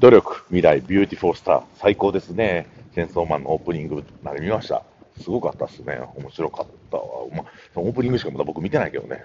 [0.00, 2.68] 努力、未来、ビューティフォースター、最高ですね。
[2.94, 4.84] チェンソーマンのオープニングまで見ました。
[5.20, 5.98] すごかったっすね。
[6.14, 7.04] 面白かったわ。
[7.32, 9.24] まあ、オープニングしかまだ僕見てないけどね。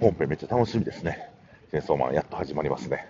[0.00, 1.30] 本編めっちゃ楽しみですね。
[1.70, 3.06] チェンソーマンやっと始まりますね。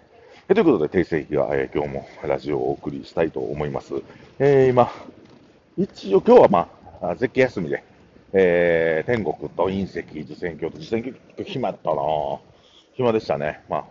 [0.49, 3.95] ということで、テイセイキが、えー、今日もラジオをお送りしたいと思います。
[4.39, 4.93] えー、今、
[5.79, 6.69] 一応今日はま
[7.01, 7.83] あ、絶景休みで、
[8.35, 12.03] えー、天国と隕石、受選鏡と、受選鏡暇だったな
[12.93, 13.63] 暇でしたね。
[13.71, 13.85] まあ、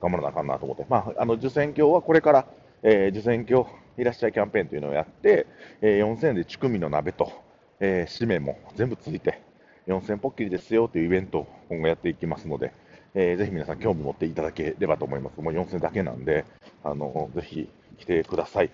[0.00, 0.86] 頑張らなあかんなと思って。
[0.88, 2.46] まあ、あの、受選鏡はこれから、
[2.82, 5.46] えー、受選鏡いらっしゃいキャンペーンというのをやって、
[5.80, 7.32] えー、4000円でチュクミの鍋と、
[7.80, 9.42] えー、締めも全部ついて、
[9.88, 12.72] 4000ポッキリですよというイベントを今後やっていきますので、
[13.14, 15.40] えー、ぜひ皆さん興味持っていただければと思います。
[15.40, 16.44] もう4000だけなんで、
[16.84, 18.70] あの、ぜひ来てください。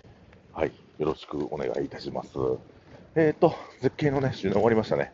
[0.53, 0.73] はい。
[0.99, 2.31] よろしくお願いいたします。
[3.17, 5.13] えっ、ー、と、絶景のね、終電終わりましたね。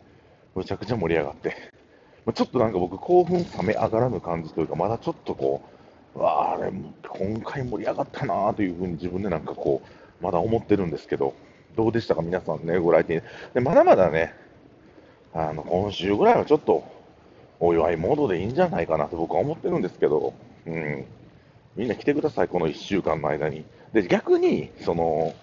[0.54, 1.54] むちゃくちゃ盛り上がって。
[2.34, 5.79] ちょっとなんか僕、興奮冷め上がらぬ感じというか、まだちょっとこう、
[6.14, 6.72] わあ、あれ、
[7.08, 11.34] 今回盛り上がったなというふうに自分でなんかこう、まだ思ってるんですけど、
[11.76, 13.22] どうでしたか、皆さんね、ご来店。
[13.54, 14.34] で、まだまだね、
[15.32, 16.84] あの、今週ぐらいはちょっと、
[17.60, 20.32] お祝いモードでいいんじゃないかなと僕は思ってるんですけど、
[20.66, 21.04] うん。
[21.76, 23.64] みんな来てください、この1週間の間に。
[23.92, 25.34] で、逆に、その、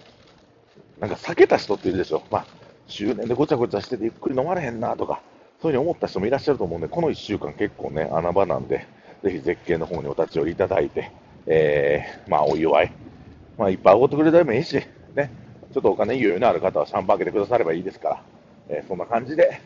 [0.99, 2.23] なんか避けた人っているでしょ。
[2.31, 2.45] まあ、
[2.87, 5.21] 周年でごちゃごちゃしててゆっくり飲まれへんなとか、
[5.61, 8.87] そういうふうに思った人もいらっしゃると思うんで、この1週間結構ね、穴場なんで、
[9.23, 11.11] ぜひ絶景の方にお立ち寄りいただいて、
[11.45, 12.91] えー、まあ、お祝い。
[13.57, 14.75] まあ、いっぱいおごってくれたらもいいし、
[15.15, 15.31] ね、
[15.73, 18.23] ちょっとお金余裕のある方はシャンパン開けてくださればいいですから、
[18.69, 19.59] えー、そんな感じで、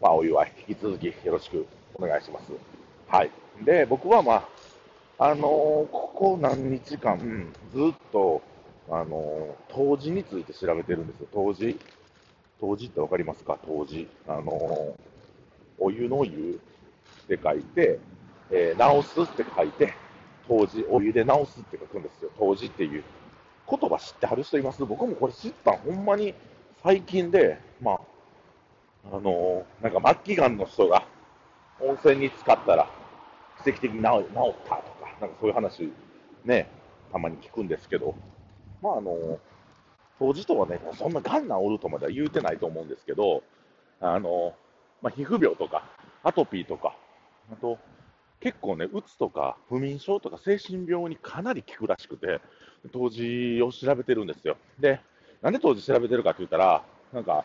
[0.00, 2.52] まあ、お祝い、引き続きよろしくお願いします。
[3.08, 3.30] はい。
[3.64, 4.46] で、僕はま
[5.18, 5.38] あ、あのー、
[5.90, 8.42] ここ何日間、ずっと、
[8.88, 11.26] あのー、当時について調べてるんですよ。
[11.32, 11.78] 当時。
[12.60, 13.58] 当時ってわかりますか？
[13.66, 14.08] 当時。
[14.28, 14.94] あのー、
[15.78, 16.60] お湯の湯
[17.24, 17.98] って書いて、
[18.50, 19.94] えー、直すって書いて、
[20.48, 22.30] 当時、お湯で直すって書くんですよ。
[22.38, 23.04] 当時っていう
[23.68, 24.84] 言葉知ってはる人います？
[24.84, 26.34] 僕もこれ知ったんほんまに
[26.82, 28.00] 最近で、まあ、
[29.12, 31.04] あのー、なんか末期がんの人が
[31.80, 32.88] 温泉に使ったら
[33.64, 35.92] 奇跡的に治治ったとか、なんかそういう話、
[36.44, 36.70] ね、
[37.12, 38.14] たまに聞くんですけど、
[38.80, 39.40] まああの、
[40.18, 43.42] 当時とはね、そんながん治るとまでは言うてないと思うんですけど、
[44.00, 44.54] あの、
[45.02, 45.84] まあ、皮膚病とか、
[46.22, 46.94] アトピーとか、
[47.52, 47.78] あと、
[48.40, 52.40] 結構ね、うつとか不眠症とか精神病にかなり効くらしくて、
[52.92, 54.56] 当時を調べてるんですよ。
[54.78, 55.00] で、
[55.42, 56.82] なんで当時調べてるかって言ったら、
[57.12, 57.44] なんか、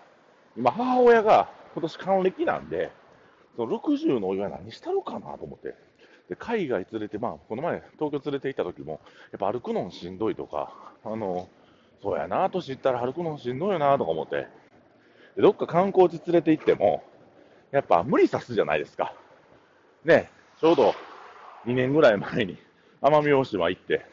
[0.57, 2.91] 今母親が今年還暦なんで、
[3.56, 5.75] その60のお祝い何したのかなと思って。
[6.29, 11.50] で、海外連れて、まあ、この前、東京連れて行った時も、やっぱ歩くのもしんどいとか、あの、
[12.02, 14.47] そうやな、年いったら歩くのもしんどいよな、とか思って。
[15.35, 17.03] で、どっか観光地連れて行っても、
[17.72, 19.13] やっぱ無理さすじゃないですか。
[20.03, 20.29] ね、
[20.61, 20.94] ちょうど
[21.66, 22.55] 2年ぐらい前に
[23.01, 24.05] 奄美大島行って、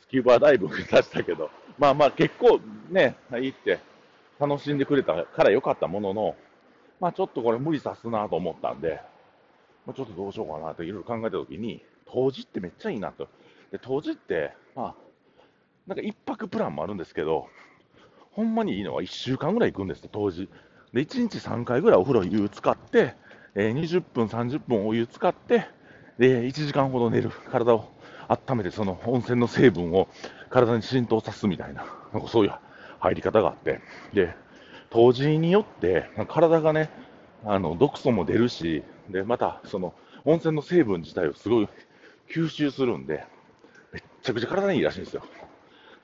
[0.00, 2.60] スキューバダイブさせたけど、まあまあ結構
[2.90, 3.78] ね、行って
[4.40, 6.34] 楽しんでくれたからよかったものの、
[6.98, 9.02] まあちょっとこれ無理さすなと思ったんで、
[9.84, 13.28] まあ、ちょっとどうしようかなといろいろ考えたときに、当時ってめっちゃいいなと。
[13.70, 14.94] で、当時って、まあ、
[15.86, 17.48] なんか一泊プランもあるんですけど、
[18.30, 20.48] ほんまにいいのは1週間ぐらい行くんですよ、当時。
[20.94, 23.14] で、1日3回ぐらいお風呂湯使って、
[23.54, 25.66] えー、20分、30分お湯使って、
[26.18, 27.30] で、1時間ほど寝る。
[27.30, 27.88] 体を
[28.28, 30.08] 温めて、その温泉の成分を
[30.50, 32.52] 体に浸透さすみたいな、なんかそういう
[33.00, 33.80] 入り方があって、
[34.12, 34.34] で、
[34.90, 36.90] 当時によって、体がね、
[37.44, 41.68] あの、毒素も出るし、で、また、その、温泉の成分自体をすごい
[42.30, 43.24] 吸収するんで、
[43.92, 45.22] めっちゃくちゃ体にいいらしいんですよ。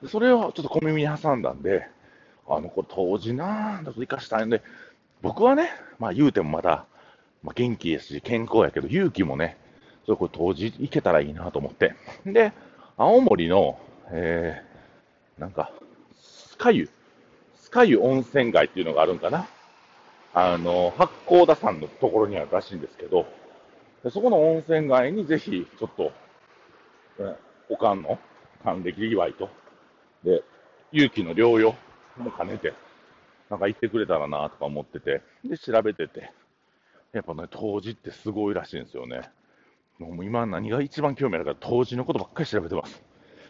[0.01, 1.87] でそれをちょっと小耳に挟んだんで、
[2.47, 4.61] あの、これ当時なぁ、だと生かしたいんで、
[5.21, 6.85] 僕はね、まあ言うてもまだ、
[7.43, 9.57] まあ、元気ですし、健康やけど、勇気もね、
[10.09, 11.93] そこ当時行けたらいいなと思って。
[12.25, 12.51] で、
[12.97, 13.77] 青森の、
[14.09, 15.71] えー、なんか、
[16.19, 16.89] スカユ
[17.55, 19.47] スカユ温泉街っていうのがあるんかな。
[20.33, 23.27] あの、八甲田山のところにあるらしいんですけど、
[24.03, 26.11] でそこの温泉街にぜひ、ちょっと、
[27.69, 28.17] おかんの
[28.63, 29.47] 還暦祝いと、
[30.23, 30.41] で、
[30.91, 31.75] 勇気の療養
[32.17, 32.73] も兼ねて、
[33.51, 36.31] なんか行ってくれたらなとか思ってて、で、調べてて、
[37.11, 39.29] やっぱね、当時ってすごいらしいんですよね。
[39.99, 43.03] もう今何が一番興味あるか、当時のことばっかり調べてます。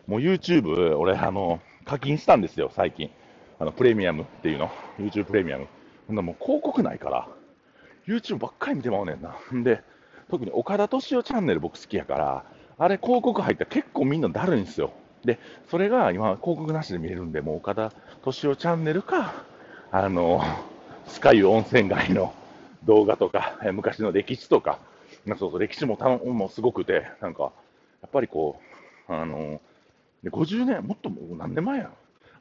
[0.08, 3.12] もう YouTube、俺、あの、課金したんですよ、最近。
[3.60, 4.72] あの、プレミアムっていうの。
[4.98, 5.68] YouTube プレミアム。
[6.08, 7.28] ほんなもう広告ないから、
[8.08, 9.36] YouTube ばっかり見てまうねんな。
[9.54, 9.84] んで、
[10.32, 12.44] 特に岡田敏夫チャンネル僕好きやから、
[12.80, 14.92] あれ広告入ったら結構みんなだるいんですよ。
[15.24, 15.38] で、
[15.70, 17.92] それが今広告なしで見れるんで、もう岡田
[18.22, 19.36] 敏夫チャンネルか、
[19.92, 20.42] あの、
[21.06, 22.34] スカイ温泉街の
[22.86, 24.80] 動画とか、昔の歴史とか、
[25.38, 27.52] そうそう、歴史もたもすごくて、なんか、
[28.02, 28.60] やっぱりこ
[29.08, 29.62] う、あの、
[30.24, 31.92] で50年、もっともう何年前やろ。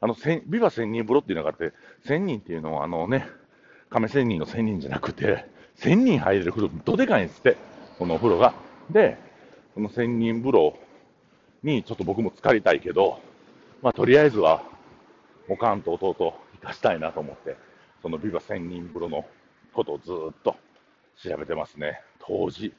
[0.01, 0.15] あの、
[0.47, 1.73] ビバ千人風呂っていうのがあって、
[2.05, 3.27] 千人っていうのは、あのね、
[3.89, 5.45] 亀仙人の千人じゃなくて、
[5.75, 7.57] 千人入れる風呂、どでかいんですって、
[7.97, 8.53] このお風呂が。
[8.89, 9.17] で、
[9.73, 10.77] その千人風呂
[11.63, 13.19] にちょっと僕も浸かりたいけど、
[13.81, 14.63] まあ、とりあえずは、
[15.47, 16.15] おかんと弟
[16.61, 17.57] 行かしたいなと思って、
[18.01, 19.25] そのビバ千人風呂の
[19.73, 20.55] ことをずっと
[21.21, 22.01] 調べてますね。
[22.29, 22.71] 当時、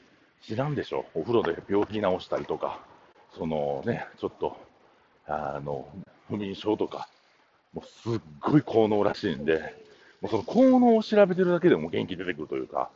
[0.43, 1.07] 知らんでしょ。
[1.13, 2.81] お風呂で病気治したりとか、
[3.37, 4.57] そのね、ちょっと、
[5.27, 5.89] あの、
[6.29, 7.09] 不眠症とか、
[7.75, 9.75] もうすっごい効能らしいんで、
[10.21, 12.91] もうその効能を調べてるだけでも元気出てくるというか、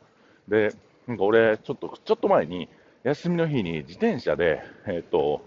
[0.47, 0.73] で、
[1.07, 2.69] なんか俺、ちょっと、ちょっと前に、
[3.03, 5.41] 休みの日に自転車で、えっ、と、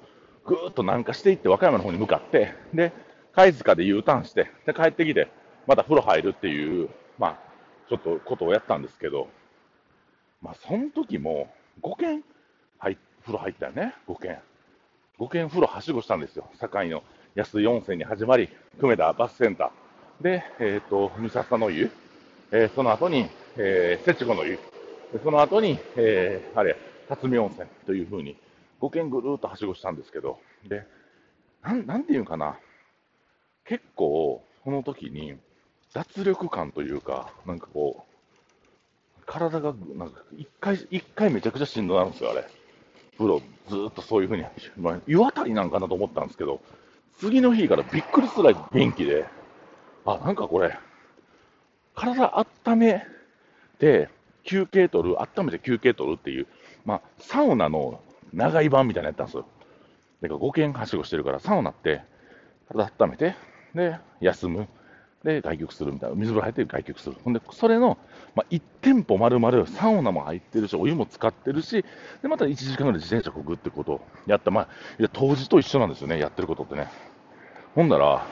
[0.44, 2.92] ぐーっと南下していって和歌山の方に向かって、で、
[3.32, 5.28] 貝塚で U ターンして、で、帰ってきて、
[5.66, 7.38] また風呂入るっていう、まあ、
[7.88, 9.28] ちょっとことをやったんですけど、
[10.42, 11.52] まあ、その時も、
[11.82, 12.24] 5軒、
[12.78, 14.38] はい、風呂入ったよね、5軒。
[15.18, 16.48] 5軒風呂はしごしたんですよ。
[16.58, 17.02] 堺の
[17.34, 18.48] 安井温泉に始まり、
[18.80, 20.22] 久米田バスセンター。
[20.22, 21.90] で、えっ、ー、と、三笹の湯。
[22.50, 24.58] えー、その後に、えー、セチゴの湯。
[25.22, 26.76] その後に、えー、あれ、
[27.08, 28.36] 辰巳温泉というふうに、
[28.80, 30.38] 5軒ぐるっとはしごしたんですけど、
[30.68, 30.86] で、
[31.62, 32.58] なん、なんていうかな。
[33.64, 35.36] 結構、この時に、
[35.92, 38.07] 脱力感というか、なんかこう、
[39.28, 42.44] 体が、なんか、一回、一回めちゃくちゃしんどなるんですよ、あれ。
[43.18, 44.44] 風呂、ずっとそういうふうに、
[44.78, 46.60] まあ、湯あたりなんかなと思ったんですけど、
[47.18, 49.26] 次の日からびっくりするぐらい元気で、
[50.06, 50.78] あ、なんかこれ、
[51.94, 53.04] 体温め
[53.78, 54.08] て
[54.44, 56.46] 休憩取る、温めて休憩取るっていう、
[56.86, 58.00] まあ、サウナの
[58.32, 59.46] 長い版みたいなやったんですよ。
[60.22, 62.00] だから5軒はしごしてるから、サウナって
[62.68, 63.34] 体温めて、
[63.74, 64.68] で、休む。
[65.24, 66.16] で、外局するみたいな。
[66.16, 67.16] 水風呂入って外局する。
[67.24, 67.98] ほんで、それの、
[68.34, 71.84] まあ、1店舗丸々サウナも入ってるし、お湯も使ってるし、
[72.22, 74.50] で、また1時間ぐらい自転車こぐってことをやった。
[74.50, 74.68] まあ、
[74.98, 76.88] いや、当時と一緒なんですよね、やってることってね。
[77.74, 78.24] ほんなら、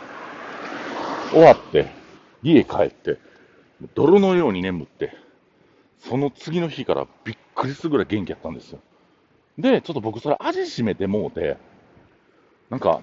[1.33, 1.89] 終わって、
[2.43, 3.19] 家帰って、
[3.95, 5.13] 泥のように眠って、
[5.99, 8.79] その次の日からびっくりするぐらい元気やったんですよ。
[9.59, 11.57] で、ちょっと僕それ味しめてもうて、
[12.71, 13.03] なんか、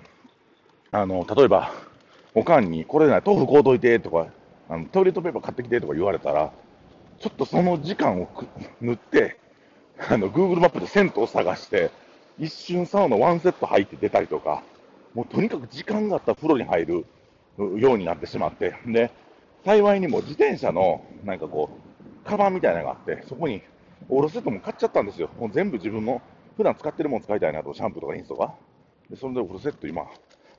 [0.91, 1.71] あの、例えば、
[2.35, 4.27] おかんに、これない、豆腐買うといてとか、
[4.69, 6.51] あのトイレットペーパー買ってきてとか言われたら、
[7.19, 8.29] ちょっとその時間を
[8.81, 9.37] 塗って、
[10.09, 11.91] あの、Google マップで銭湯を探して、
[12.39, 14.63] 一瞬サウナワンセット入って出たりとか、
[15.13, 17.05] もうとにかく時間があったら風呂に入る
[17.79, 19.11] ようになってしまって、で、
[19.63, 23.61] 幸いにも自転車の、なんかこう、カバンみたいなのがあって、そこに、
[24.09, 25.29] オールセットも買っちゃったんですよ。
[25.39, 26.21] もう全部自分の、
[26.57, 28.55] 普段使ってるもの使いたいなと、シャンプーとかインスとか。
[29.09, 30.07] で、それでオールセット今、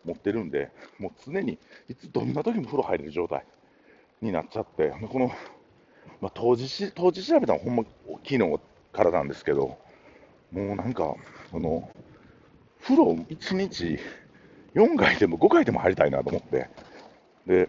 [0.05, 1.59] 持ってるんで、もう常に、
[1.89, 3.45] いつどんな時も風呂入れる状態
[4.21, 5.29] になっちゃって、この、
[6.21, 7.85] まあ、当時、当時調べたのはほんま
[8.25, 8.61] 昨日
[8.93, 9.79] からなんですけど、
[10.53, 11.15] もうなんか、
[11.51, 11.91] その、
[12.83, 13.99] 風呂1日
[14.75, 16.69] 4回でも5回でも入りたいなと思って、
[17.47, 17.69] で、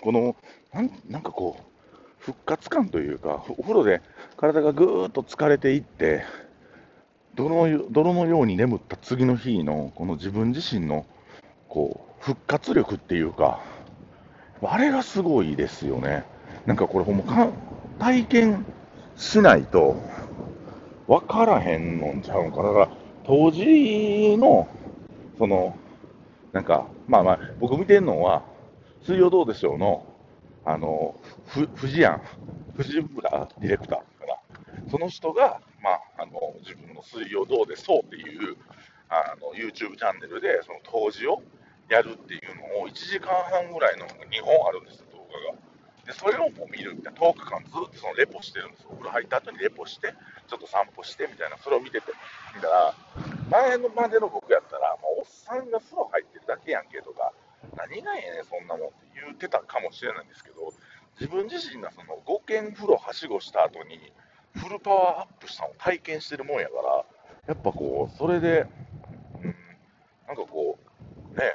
[0.00, 0.36] この、
[0.72, 1.62] なんなんかこう、
[2.18, 4.02] 復活感というか、お風呂で
[4.36, 6.24] 体がぐーっと疲れていって、
[7.34, 11.06] 泥の泥のように眠った次の日のこの自分自身の
[11.68, 13.60] こう復活力っていうか、
[14.62, 16.24] あれがすごいですよね。
[16.66, 17.48] なんかこれほんまか
[17.98, 18.66] 体験
[19.16, 19.96] しないと
[21.06, 22.62] 分からへんのんちゃうんか。
[22.62, 22.88] だから
[23.24, 24.68] 当時の
[25.38, 25.76] その
[26.52, 28.42] なんか、まあまあ、僕見てるのは、
[29.02, 30.06] 水曜どうでしょうの、
[30.64, 31.14] あの、
[31.46, 32.20] ふ、藤庵、
[32.76, 34.90] 藤村ディレクターかな。
[34.90, 38.56] その人が、まあ、あの、自分の水曜どうでそうっていう、
[39.10, 41.42] あの、YouTube チャンネルで、その当時を
[41.88, 45.58] やるっていうのを1時間半ぐらいの2本あるんですよ、動画が。
[46.06, 48.88] で、それをもう見るみたいな、10日間ずっとそのレポしてるんですよ。
[48.92, 50.14] お風呂入った後にレポして、
[50.46, 52.12] ちょっと散歩してみたいな、それを見てて。
[52.54, 52.94] 見たら、
[53.50, 57.32] 前のまでの僕やったら、もうおっさんが風呂入ってるだけやんけとか、
[57.76, 60.72] 何がええねん、そんなもんって言ってたかもしれないんですけど、
[61.20, 64.12] 自分自身がその5軒風呂はしごした後に、
[64.56, 67.04] フルパワーアップしたのを体験してるもんやから、
[67.48, 68.66] やっぱこう、それで、
[69.42, 69.54] うん、
[70.26, 70.78] なんかこ
[71.34, 71.54] う、ね、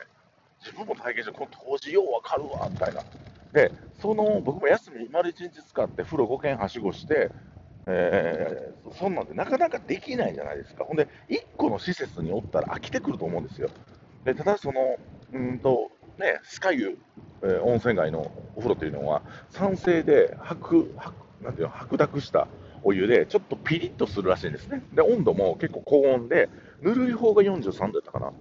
[0.63, 3.03] 自分も体験して、この当時ようわかるわ、みたいな。
[3.51, 7.31] で、その、僕も休み丸1日使って風呂5軒はしごして、
[7.85, 10.85] えー、そんなんでなかなかできないじゃないですか。
[10.85, 13.69] ほんで、1個の施設におったら飽きてくると思うんですよ。
[14.23, 14.97] でただ、その、
[15.33, 16.97] うんと、ね、スカユ、
[17.41, 22.47] えー、温泉街のお風呂というのは、酸性で白、白なんていうの、白濁した
[22.83, 24.81] お湯で、ちょっとピリッとするらしいんですね。
[24.93, 26.49] で、温度も結構高温で、
[26.81, 28.31] ぬるい方が43度だったかな。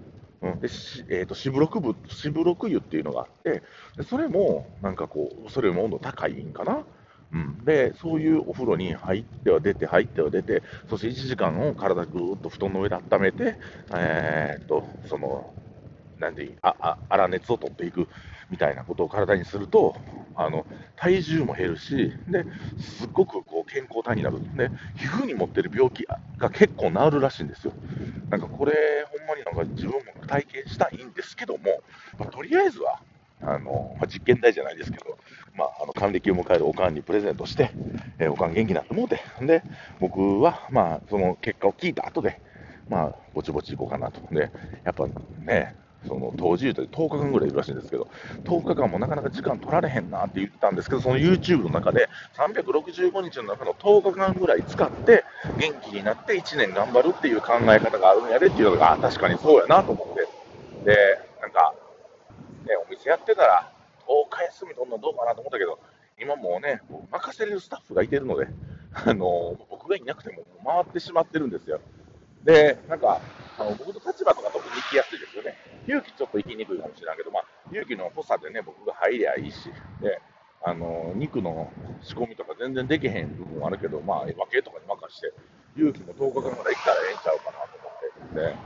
[0.43, 0.69] うん、で、
[1.09, 3.63] えーと、と四分六分四分六湯っていうのがあって
[3.97, 6.85] でそれもなんかこうそれも温度高いんかな、
[7.33, 13.57] うん、でそういうお風呂に入っては出て入っては出てそして1時間を体ぐーっと布団の上で温めて、
[13.95, 15.55] えー、とその
[16.19, 18.09] なんでいいああ粗熱を取っていく。
[18.53, 19.97] みたいなことを体にすると、
[20.37, 20.67] あの
[20.97, 22.45] 体重も減るし、で
[22.79, 26.05] すっごくこう健康体になる、で皮膚に持ってる病気
[26.39, 27.73] が結構治るらしいんですよ。
[28.29, 28.73] なんかこれ、
[29.11, 31.83] ほんまになんか自分も体験したいんですけども、
[32.19, 33.01] まあ、とりあえずは
[33.41, 35.17] あの、まあ、実験台じゃないですけど、
[35.57, 37.71] まあ、あの還暦を迎えるおかんにプレゼントして、
[38.19, 39.63] えー、おかん元気になって思うて、で
[39.99, 42.39] 僕は、まあ、その結果を聞いた後で、
[42.91, 44.21] まあ、ぼちぼち行こうかなと。
[44.35, 44.51] で、
[44.85, 45.07] やっぱ
[45.41, 48.09] ね、その当時言うと10日間ぐらいいるらしいんですけど、
[48.45, 55.25] 10日間もなかなか時間取られへんなって言ったんですけど、その YouTube の中で365日の中の10日間ぐらい使って、
[55.59, 60.29] 元気になって1年頑張るっていう考え方があるんやでっていうのが、確かにそうやなと思って。
[60.91, 61.75] で、なんか、
[62.67, 63.73] ね、お店やってたら、
[64.07, 65.79] 10日休み取るのどうかなと思ったけど、
[66.21, 66.81] 今もうね、
[67.11, 68.47] 任せれるスタッフがいてるので、
[68.95, 71.81] あの僕がいなくても回ってしまってるんですよ。
[72.45, 73.21] で、なんか、
[73.59, 75.57] あの僕の立場とか特にきやすいですよね。
[75.87, 79.71] 勇気ちょっと行きにくいかもしれないけど、まあ、勇気の補佐でね、僕が入りゃいいし、
[80.01, 80.21] で、
[80.65, 81.73] あの肉の
[82.03, 85.33] 仕込みとか全然できへん部分もあるけど、まあ、分けとかに任して、
[85.77, 88.57] 勇気も10日間ぐらい行ったらええんちゃうかなと思ってるん、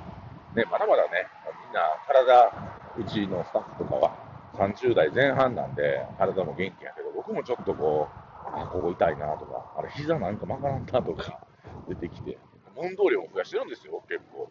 [0.54, 1.26] で、ね、まだまだね、
[1.64, 2.52] みんな体、
[2.99, 4.16] うちのスタッフとかは
[4.54, 11.40] 30代前半なんで、体も元気やけど、僕もちょっとこう、あ、ここ痛いなとか、あれ、膝なんか曲がらんなとか
[11.88, 12.38] 出てきて、
[12.76, 14.50] 運動量も増やしてるんですよ、結構。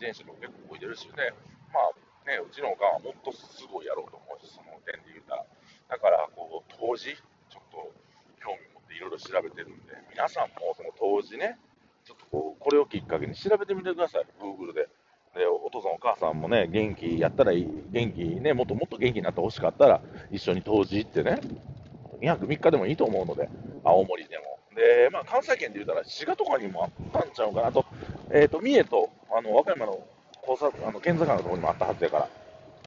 [0.00, 1.32] 自転車も結構動いてるしね。
[1.72, 5.46] まあね、うちのおかんはもっとすごいやろうと思うし、その点で言うたら。
[5.88, 7.90] だから、こう、当時、ちょっと
[8.40, 11.58] 興味持っていろいろ調べてるんで、皆さんもその当時ね、
[12.04, 14.88] ちょっとこう、これをきっかけに調べてみてください、Google で。
[15.34, 20.00] で、お父さんお母さんもね、元気やったらいい、元気ね、もっともっと元気になってほしかったら、
[20.30, 21.40] 一緒に当時行ってね、
[22.20, 23.48] 2泊3日でもいいと思うので、
[23.82, 24.58] 青森でも。
[24.76, 27.84] で、まあ、関西圏で言うたら、滋賀とかにもあったんちゃうかなと、
[28.30, 30.06] えっ、ー、と、三重と、あの、和歌山の
[30.46, 32.28] 交差、あの、県境のところにもあったはずやから、